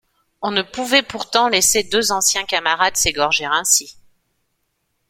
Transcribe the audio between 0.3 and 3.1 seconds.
On ne pouvait pourtant laisser deux anciens camarades